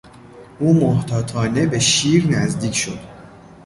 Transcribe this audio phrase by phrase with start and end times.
[0.59, 2.99] او محتاطانه به شیر نزدیک شد.